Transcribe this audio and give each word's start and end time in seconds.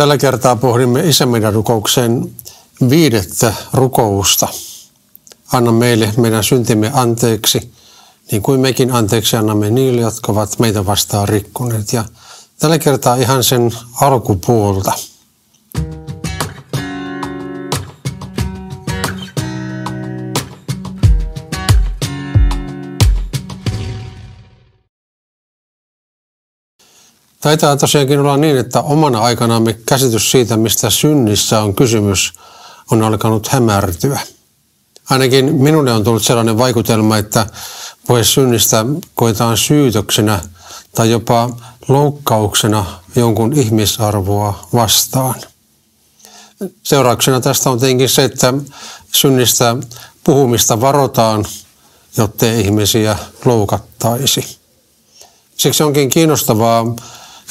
Tällä 0.00 0.18
kertaa 0.18 0.56
pohdimme 0.56 1.00
isämeidän 1.08 1.52
rukouksen 1.52 2.30
viidettä 2.90 3.54
rukousta. 3.72 4.48
Anna 5.52 5.72
meille 5.72 6.12
meidän 6.16 6.44
syntimme 6.44 6.90
anteeksi, 6.94 7.72
niin 8.32 8.42
kuin 8.42 8.60
mekin 8.60 8.92
anteeksi 8.92 9.36
annamme 9.36 9.70
niille, 9.70 10.00
jotka 10.00 10.32
ovat 10.32 10.58
meitä 10.58 10.86
vastaan 10.86 11.28
rikkuneet. 11.28 11.92
Ja 11.92 12.04
tällä 12.58 12.78
kertaa 12.78 13.14
ihan 13.14 13.44
sen 13.44 13.70
alkupuolta. 14.00 14.92
Taitaa 27.50 27.76
tosiaankin 27.76 28.20
olla 28.20 28.36
niin, 28.36 28.58
että 28.58 28.80
omana 28.80 29.20
aikanamme 29.20 29.78
käsitys 29.86 30.30
siitä, 30.30 30.56
mistä 30.56 30.90
synnissä 30.90 31.60
on 31.60 31.74
kysymys, 31.74 32.32
on 32.90 33.02
alkanut 33.02 33.48
hämärtyä. 33.48 34.20
Ainakin 35.10 35.54
minulle 35.54 35.92
on 35.92 36.04
tullut 36.04 36.22
sellainen 36.22 36.58
vaikutelma, 36.58 37.18
että 37.18 37.46
puhe 38.06 38.24
synnistä 38.24 38.86
koetaan 39.14 39.56
syytöksenä 39.56 40.40
tai 40.94 41.10
jopa 41.10 41.50
loukkauksena 41.88 42.84
jonkun 43.16 43.52
ihmisarvoa 43.52 44.68
vastaan. 44.74 45.40
Seurauksena 46.82 47.40
tästä 47.40 47.70
on 47.70 47.78
tietenkin 47.80 48.08
se, 48.08 48.24
että 48.24 48.54
synnistä 49.12 49.76
puhumista 50.24 50.80
varotaan, 50.80 51.44
jottei 52.16 52.60
ihmisiä 52.60 53.18
loukattaisi. 53.44 54.58
Siksi 55.56 55.82
onkin 55.82 56.08
kiinnostavaa 56.08 56.86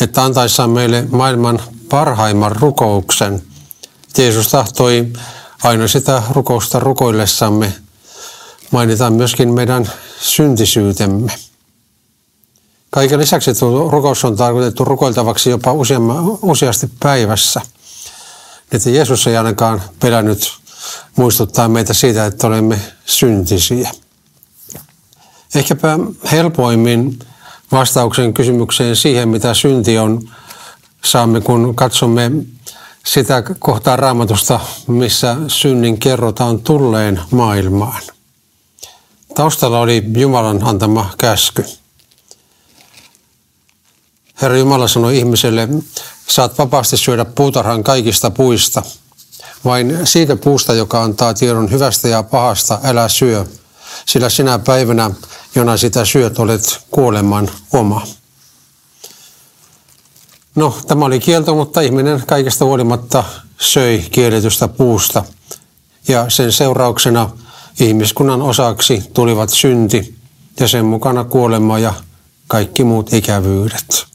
että 0.00 0.24
antaessaan 0.24 0.70
meille 0.70 1.06
maailman 1.10 1.60
parhaimman 1.88 2.56
rukouksen, 2.56 3.42
Jeesus 4.18 4.48
tahtoi 4.48 5.06
aina 5.62 5.88
sitä 5.88 6.22
rukousta 6.30 6.80
rukoillessamme 6.80 7.72
mainitaan 8.70 9.12
myöskin 9.12 9.54
meidän 9.54 9.92
syntisyytemme. 10.20 11.32
Kaiken 12.90 13.18
lisäksi 13.18 13.54
tuo 13.54 13.90
rukous 13.90 14.24
on 14.24 14.36
tarkoitettu 14.36 14.84
rukoiltavaksi 14.84 15.50
jopa 15.50 15.72
useasti 16.42 16.90
päivässä. 17.00 17.60
Että 18.72 18.90
Jeesus 18.90 19.26
ei 19.26 19.36
ainakaan 19.36 19.82
pelännyt 20.00 20.52
muistuttaa 21.16 21.68
meitä 21.68 21.94
siitä, 21.94 22.26
että 22.26 22.46
olemme 22.46 22.80
syntisiä. 23.06 23.90
Ehkäpä 25.54 25.98
helpoimmin 26.32 27.18
vastauksen 27.72 28.34
kysymykseen 28.34 28.96
siihen, 28.96 29.28
mitä 29.28 29.54
synti 29.54 29.98
on, 29.98 30.28
saamme, 31.04 31.40
kun 31.40 31.74
katsomme 31.74 32.30
sitä 33.06 33.42
kohtaa 33.58 33.96
raamatusta, 33.96 34.60
missä 34.86 35.36
synnin 35.48 35.98
kerrotaan 35.98 36.60
tulleen 36.60 37.20
maailmaan. 37.30 38.02
Taustalla 39.34 39.80
oli 39.80 40.04
Jumalan 40.16 40.62
antama 40.62 41.10
käsky. 41.18 41.64
Herra 44.42 44.56
Jumala 44.56 44.88
sanoi 44.88 45.18
ihmiselle, 45.18 45.68
saat 46.28 46.58
vapaasti 46.58 46.96
syödä 46.96 47.24
puutarhan 47.24 47.84
kaikista 47.84 48.30
puista. 48.30 48.82
Vain 49.64 49.98
siitä 50.04 50.36
puusta, 50.36 50.74
joka 50.74 51.02
antaa 51.02 51.34
tiedon 51.34 51.70
hyvästä 51.70 52.08
ja 52.08 52.22
pahasta, 52.22 52.78
älä 52.84 53.08
syö, 53.08 53.46
sillä 54.06 54.28
sinä 54.28 54.58
päivänä 54.58 55.10
jona 55.58 55.76
sitä 55.76 56.04
syöt, 56.04 56.38
olet 56.38 56.78
kuoleman 56.90 57.50
oma. 57.72 58.06
No, 60.54 60.78
tämä 60.86 61.04
oli 61.04 61.20
kielto, 61.20 61.54
mutta 61.54 61.80
ihminen 61.80 62.22
kaikesta 62.26 62.64
huolimatta 62.64 63.24
söi 63.60 64.06
kielletystä 64.10 64.68
puusta. 64.68 65.24
Ja 66.08 66.30
sen 66.30 66.52
seurauksena 66.52 67.30
ihmiskunnan 67.80 68.42
osaksi 68.42 69.02
tulivat 69.14 69.50
synti 69.50 70.14
ja 70.60 70.68
sen 70.68 70.84
mukana 70.84 71.24
kuolema 71.24 71.78
ja 71.78 71.94
kaikki 72.46 72.84
muut 72.84 73.12
ikävyydet. 73.12 74.06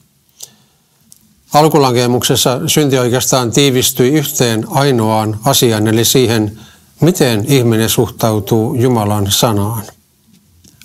Alkulankemuksessa 1.54 2.60
synti 2.68 2.98
oikeastaan 2.98 3.52
tiivistyi 3.52 4.12
yhteen 4.12 4.66
ainoaan 4.70 5.40
asiaan, 5.46 5.88
eli 5.88 6.06
siihen, 6.06 6.60
miten 7.02 7.46
ihminen 7.48 7.90
suhtautuu 7.90 8.76
Jumalan 8.76 9.32
sanaan. 9.32 9.84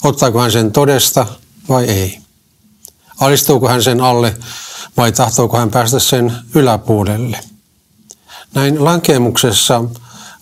Ottaako 0.05 0.41
hän 0.41 0.53
sen 0.53 0.73
todesta 0.73 1.27
vai 1.69 1.85
ei? 1.85 2.19
Alistuuko 3.21 3.69
hän 3.69 3.83
sen 3.83 4.01
alle 4.01 4.37
vai 4.97 5.13
tahtooko 5.13 5.57
hän 5.59 5.71
päästä 5.71 5.99
sen 5.99 6.33
yläpuolelle? 6.55 7.41
Näin 8.55 8.85
lankemuksessa 8.85 9.85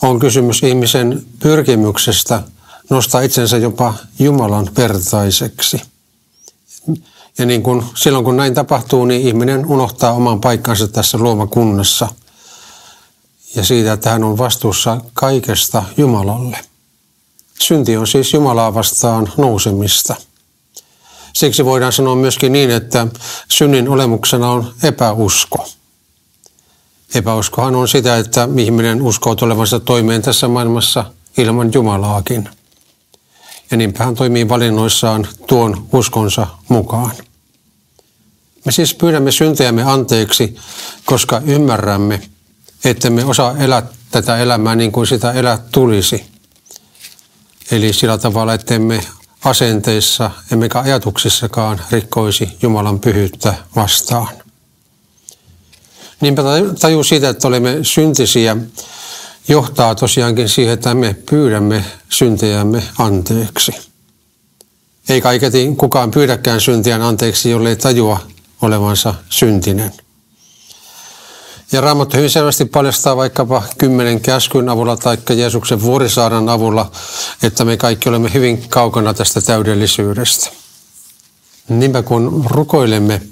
on 0.02 0.18
kysymys 0.18 0.62
ihmisen 0.62 1.26
pyrkimyksestä 1.38 2.42
nostaa 2.90 3.20
itsensä 3.20 3.56
jopa 3.56 3.94
Jumalan 4.18 4.70
vertaiseksi. 4.76 5.82
Ja 7.38 7.46
niin 7.46 7.62
kuin 7.62 7.84
silloin 7.94 8.24
kun 8.24 8.36
näin 8.36 8.54
tapahtuu, 8.54 9.04
niin 9.04 9.28
ihminen 9.28 9.66
unohtaa 9.66 10.12
oman 10.12 10.40
paikkansa 10.40 10.88
tässä 10.88 11.18
luomakunnassa 11.18 12.08
ja 13.54 13.64
siitä, 13.64 13.92
että 13.92 14.10
hän 14.10 14.24
on 14.24 14.38
vastuussa 14.38 15.00
kaikesta 15.14 15.82
Jumalalle. 15.96 16.58
Synti 17.58 17.96
on 17.96 18.06
siis 18.06 18.34
Jumalaa 18.34 18.74
vastaan 18.74 19.32
nousemista. 19.36 20.14
Siksi 21.32 21.64
voidaan 21.64 21.92
sanoa 21.92 22.14
myöskin 22.14 22.52
niin, 22.52 22.70
että 22.70 23.06
synnin 23.48 23.88
olemuksena 23.88 24.50
on 24.50 24.74
epäusko. 24.82 25.68
Epäuskohan 27.14 27.76
on 27.76 27.88
sitä, 27.88 28.16
että 28.16 28.48
ihminen 28.58 29.02
uskoo 29.02 29.34
tulevansa 29.34 29.80
toimeen 29.80 30.22
tässä 30.22 30.48
maailmassa 30.48 31.04
ilman 31.38 31.72
Jumalaakin. 31.72 32.48
Ja 33.70 33.76
niinpä 33.76 34.04
hän 34.04 34.14
toimii 34.14 34.48
valinnoissaan 34.48 35.28
tuon 35.46 35.86
uskonsa 35.92 36.46
mukaan. 36.68 37.12
Me 38.64 38.72
siis 38.72 38.94
pyydämme 38.94 39.32
syntejämme 39.32 39.82
anteeksi, 39.82 40.56
koska 41.04 41.42
ymmärrämme, 41.46 42.20
että 42.84 43.10
me 43.10 43.24
osaa 43.24 43.58
elää 43.58 43.82
tätä 44.10 44.36
elämää 44.36 44.76
niin 44.76 44.92
kuin 44.92 45.06
sitä 45.06 45.32
elää 45.32 45.58
tulisi– 45.72 46.24
Eli 47.70 47.92
sillä 47.92 48.18
tavalla, 48.18 48.54
että 48.54 48.74
emme 48.74 49.00
asenteissa 49.44 50.30
emmekä 50.52 50.80
ajatuksissakaan 50.80 51.80
rikkoisi 51.90 52.48
Jumalan 52.62 53.00
pyhyyttä 53.00 53.54
vastaan. 53.76 54.28
Niinpä 56.20 56.42
taju 56.80 57.04
siitä, 57.04 57.28
että 57.28 57.48
olemme 57.48 57.78
syntisiä, 57.82 58.56
johtaa 59.48 59.94
tosiaankin 59.94 60.48
siihen, 60.48 60.74
että 60.74 60.94
me 60.94 61.16
pyydämme 61.30 61.84
syntejämme 62.08 62.82
anteeksi. 62.98 63.72
Ei 65.08 65.20
kaiketi 65.20 65.74
kukaan 65.76 66.10
pyydäkään 66.10 66.60
syntiään 66.60 67.02
anteeksi, 67.02 67.50
jollei 67.50 67.76
tajua 67.76 68.20
olevansa 68.62 69.14
syntinen. 69.30 69.92
Ja 71.72 71.80
Raamattu 71.80 72.16
hyvin 72.16 72.30
selvästi 72.30 72.64
paljastaa 72.64 73.16
vaikkapa 73.16 73.62
kymmenen 73.78 74.20
käskyn 74.20 74.68
avulla 74.68 74.96
tai 74.96 75.18
Jeesuksen 75.36 75.82
vuorisaaran 75.82 76.48
avulla, 76.48 76.90
että 77.42 77.64
me 77.64 77.76
kaikki 77.76 78.08
olemme 78.08 78.34
hyvin 78.34 78.68
kaukana 78.68 79.14
tästä 79.14 79.40
täydellisyydestä. 79.40 80.50
Niinpä 81.68 82.02
kun 82.02 82.44
rukoilemme 82.46 83.22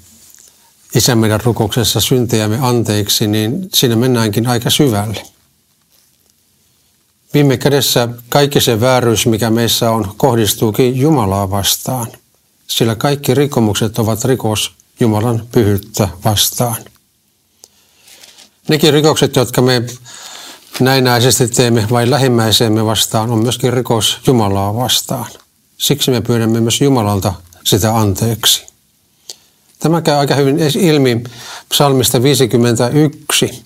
Isä 0.94 1.15
meidän 1.15 1.41
rukouksessa 1.41 2.00
syntejämme 2.00 2.59
anteeksi, 2.62 3.27
niin 3.27 3.69
siinä 3.75 3.97
mennäänkin 3.97 4.47
aika 4.47 4.71
syvälle. 4.71 5.23
Viime 7.34 7.56
kädessä 7.56 8.09
kaikki 8.28 8.61
se 8.61 8.81
vääryys, 8.81 9.27
mikä 9.27 9.50
meissä 9.50 9.91
on, 9.91 10.15
kohdistuukin 10.17 10.97
Jumalaa 10.97 11.50
vastaan, 11.50 12.06
sillä 12.67 12.94
kaikki 12.94 13.35
rikkomukset 13.35 13.99
ovat 13.99 14.25
rikos 14.25 14.73
Jumalan 15.00 15.47
pyhyyttä 15.53 16.09
vastaan. 16.25 16.76
Nekin 18.69 18.93
rikokset, 18.93 19.37
jotka 19.37 19.62
me 19.62 19.82
näinäisesti 20.81 21.49
teemme 21.49 21.87
vain 21.90 22.11
lähimmäiseemme 22.11 22.84
vastaan, 22.87 23.31
on 23.31 23.38
myöskin 23.38 23.72
rikos 23.72 24.19
Jumalaa 24.26 24.75
vastaan. 24.75 25.31
Siksi 25.78 26.11
me 26.11 26.20
pyydämme 26.20 26.61
myös 26.61 26.81
Jumalalta 26.81 27.32
sitä 27.64 27.96
anteeksi. 27.96 28.66
Tämä 29.78 30.02
käy 30.02 30.14
aika 30.14 30.34
hyvin 30.34 30.58
ilmi 30.78 31.25
psalmista 31.69 32.22
51, 32.22 33.64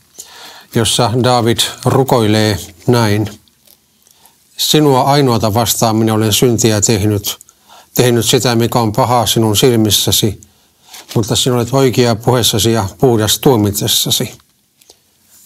jossa 0.74 1.10
David 1.22 1.58
rukoilee 1.84 2.58
näin. 2.86 3.30
Sinua 4.56 5.02
ainoata 5.02 5.54
vastaan 5.54 5.96
minä 5.96 6.14
olen 6.14 6.32
syntiä 6.32 6.80
tehnyt, 6.80 7.38
tehnyt 7.94 8.26
sitä, 8.26 8.54
mikä 8.54 8.78
on 8.78 8.92
pahaa 8.92 9.26
sinun 9.26 9.56
silmissäsi, 9.56 10.40
mutta 11.14 11.36
sinä 11.36 11.56
olet 11.56 11.68
oikea 11.72 12.16
puheessasi 12.16 12.72
ja 12.72 12.88
puhdas 12.98 13.38
tuomitsessasi. 13.38 14.32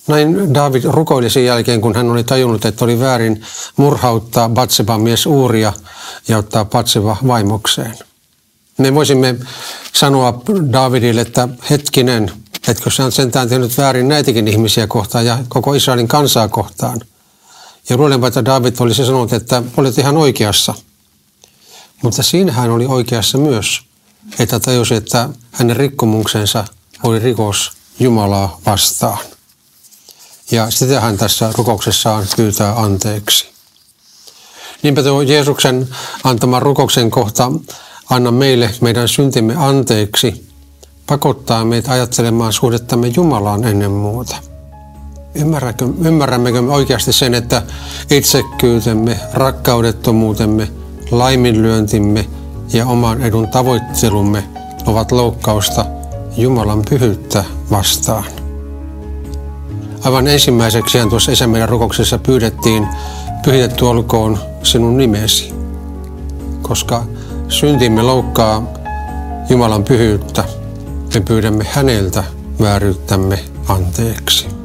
Näin 0.06 0.54
David 0.54 0.82
rukoili 0.84 1.30
sen 1.30 1.44
jälkeen, 1.44 1.80
kun 1.80 1.94
hän 1.94 2.10
oli 2.10 2.24
tajunnut, 2.24 2.64
että 2.64 2.84
oli 2.84 3.00
väärin 3.00 3.42
murhauttaa 3.76 4.48
Batseban 4.48 5.00
mies 5.00 5.26
Uuria 5.26 5.72
ja 6.28 6.38
ottaa 6.38 6.64
Batseba 6.64 7.16
vaimokseen. 7.26 7.98
Me 8.78 8.94
voisimme 8.94 9.36
sanoa 9.92 10.42
Davidille, 10.72 11.20
että 11.20 11.48
hetkinen, 11.70 12.32
Etkö 12.68 12.90
sä 12.90 13.10
sentään 13.10 13.48
tehnyt 13.48 13.78
väärin 13.78 14.08
näitäkin 14.08 14.48
ihmisiä 14.48 14.86
kohtaan 14.86 15.26
ja 15.26 15.38
koko 15.48 15.74
Israelin 15.74 16.08
kansaa 16.08 16.48
kohtaan. 16.48 17.00
Ja 17.88 17.96
luulenpa, 17.96 18.26
että 18.26 18.44
David 18.44 18.74
olisi 18.80 19.04
sanonut, 19.04 19.32
että 19.32 19.62
olet 19.76 19.98
ihan 19.98 20.16
oikeassa. 20.16 20.74
Mutta 22.02 22.22
siinä 22.22 22.52
hän 22.52 22.70
oli 22.70 22.86
oikeassa 22.86 23.38
myös, 23.38 23.80
että 24.38 24.60
tajusi, 24.60 24.94
että 24.94 25.28
hänen 25.52 25.76
rikkomuksensa 25.76 26.64
oli 27.02 27.18
rikos 27.18 27.72
Jumalaa 27.98 28.60
vastaan. 28.66 29.18
Ja 30.50 30.70
sitä 30.70 31.00
hän 31.00 31.16
tässä 31.16 31.52
rukouksessaan 31.56 32.26
pyytää 32.36 32.80
anteeksi. 32.80 33.52
Niinpä 34.82 35.02
tuo 35.02 35.22
Jeesuksen 35.22 35.88
antama 36.24 36.60
rukouksen 36.60 37.10
kohta, 37.10 37.52
anna 38.10 38.30
meille 38.30 38.70
meidän 38.80 39.08
syntimme 39.08 39.54
anteeksi, 39.56 40.48
pakottaa 41.06 41.64
meitä 41.64 41.92
ajattelemaan 41.92 42.52
suhdettamme 42.52 43.06
Jumalaan 43.16 43.64
ennen 43.64 43.90
muuta. 43.90 44.36
Ymmärrämmekö 46.04 46.62
me 46.62 46.72
oikeasti 46.72 47.12
sen, 47.12 47.34
että 47.34 47.62
itsekkyytemme, 48.10 49.20
rakkaudettomuutemme, 49.32 50.68
laiminlyöntimme 51.10 52.28
ja 52.72 52.86
oman 52.86 53.22
edun 53.22 53.48
tavoittelumme 53.48 54.44
ovat 54.86 55.12
loukkausta 55.12 55.84
Jumalan 56.36 56.82
pyhyyttä 56.90 57.44
vastaan. 57.70 58.41
Aivan 60.04 60.26
ensimmäiseksi 60.28 60.98
tuossa 61.08 61.32
Esämeidän 61.32 61.68
rukouksessa 61.68 62.18
pyydettiin, 62.18 62.88
pyhitetty 63.44 63.84
olkoon 63.84 64.38
sinun 64.62 64.96
nimesi, 64.96 65.54
koska 66.62 67.04
syntimme 67.48 68.02
loukkaa 68.02 68.72
Jumalan 69.50 69.84
pyhyyttä, 69.84 70.44
me 71.14 71.20
pyydämme 71.20 71.66
häneltä 71.70 72.24
vääryyttämme 72.60 73.38
anteeksi. 73.68 74.61